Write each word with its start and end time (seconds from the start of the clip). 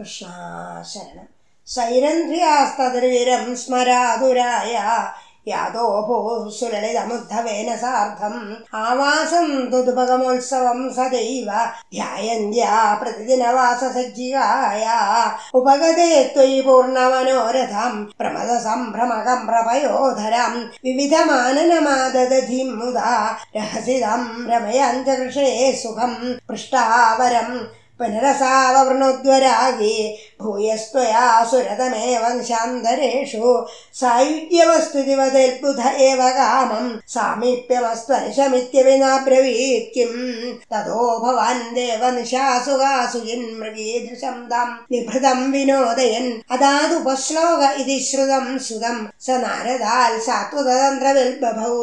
കൃഷ്ണ 0.00 0.26
ശരണം 0.94 1.28
സൈരന്ധ്രിയാസ്തദ്വീരം 1.68 3.56
സ്മരാതുരായ 3.56 4.74
യാതോ 5.48 6.06
ഭൂസുലളിതമുദ്ധവേന 6.08 7.76
സാർദ്ധം 7.76 8.56
ആവാസം 8.74 9.70
തുതുപകമോത്സവം 9.70 10.94
സദൈവ 10.94 11.50
ധ്യായന്ത്യാ 11.92 12.94
പ്രതിദിനവാസസജ്ജികായ. 12.94 14.84
ഉപഗതേ 15.54 16.32
ത്വയി 16.36 16.60
പൂർണമനോരഥം 16.60 18.12
പ്രമദസംഭ്രമകം 18.20 19.46
പ്രഭയോധരം. 19.46 20.70
വിവിധമാനനമാദധീം 20.84 22.78
മുദാ 22.78 23.36
രഹസിതം 23.56 24.46
രമയഞ്ച 24.50 25.08
സുഖം 25.82 26.38
പൃഷ്ടാവരം 26.50 27.50
पुनरसाववृणोद्वरागे 28.01 29.95
भूयस्त्वया 30.41 31.25
सुरतमे 31.49 32.05
वंशान्तरेषु 32.21 33.49
सायुज्यवस्तुतिवदुध 33.99 35.81
एव 36.05 36.21
कामम् 36.37 36.87
सामीप्यमस्त्वनिशमित्यविनाब्रवीत् 37.15 39.91
किम् 39.95 40.23
ततो 40.71 41.03
भवान् 41.23 41.73
देवनिशासुगासु 41.75 43.19
जिन्मृगीदृशम् 43.27 44.47
तम् 44.53 44.73
निभृतम् 44.91 45.51
विनोदयन् 45.53 46.31
अदादुपश्लोक 46.57 47.61
इति 47.81 47.97
श्रुतम् 48.07 48.63
सुतम् 48.69 49.07
स 49.27 49.29
नारदाल् 49.45 50.23
सात्वतन्त्रविल्बभौ 50.29 51.77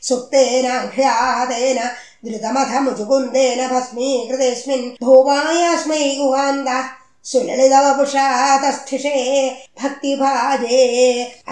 सुप्तेनाह्लादेन 0.09 1.79
धृतमथ 2.27 2.73
मुजुकुन्देन 2.85 3.67
भस्मीकृतेऽस्मिन् 3.69 4.91
धूपायास्मै 5.03 6.05
गुहान्तः 6.19 6.85
सुललितवपुषातस्थिषे 7.31 9.15
भक्तिभाजे 9.83 10.77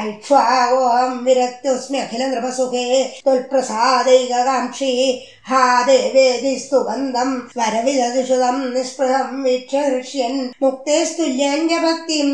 ऐक्ष्वागोऽहम् 0.03 1.25
विरक्तोऽस्मि 1.25 1.99
अखिल 1.99 2.23
नृपसुखे 2.31 2.85
त्वल्प्रसादैककाङ्क्षी 3.25 4.93
हा 5.49 5.65
बन्धम् 5.89 7.35
वरविदुषुदम् 7.59 8.63
निःस्पृहम् 8.75 9.43
वीक्ष्य 9.45 9.85
हृष्यन् 9.87 10.41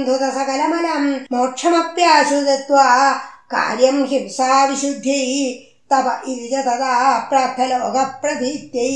धुत 0.07 0.23
सकलमलम् 0.37 1.11
मोक्षमप्याशु 1.33 2.45
दत्त्वा 2.51 2.87
कार्यम् 3.57 4.07
हिंसा 4.13 4.65
विशुद्ध्यै 4.67 5.27
इति 5.93 6.49
च 6.53 6.65
तदा 6.67 6.97
प्रार्थलोकप्रभीत्यै 7.31 8.91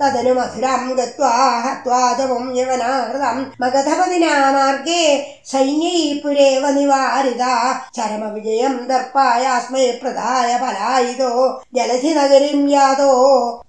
तदनु 0.00 0.34
मधुराम् 0.34 0.92
गत्वा 0.98 1.32
हत्वा 1.66 2.00
जमुम् 2.18 2.56
यवनाहृतम् 2.58 3.42
मगधपदिना 3.62 4.32
मार्गे 4.56 5.02
सैन्यै 5.50 5.98
पुरेव 6.22 6.66
निवारिता 6.78 7.52
चरमविजयम् 7.96 8.80
दर्पायास्मै 8.88 9.86
प्रदाय 10.02 10.56
पलायितो 10.62 11.30
जलधिनगरीम् 11.76 12.70
यातो 12.72 13.12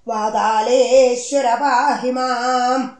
वातालेश्वर 0.08 1.54
पाहि 1.62 2.12
माम् 2.18 2.90